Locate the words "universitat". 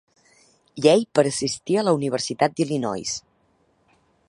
1.99-2.57